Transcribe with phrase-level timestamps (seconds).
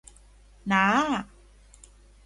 [0.71, 0.87] น้า